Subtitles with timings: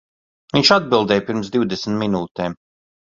[0.55, 2.57] Viņš atbildēja pirms divdesmit minūtēm.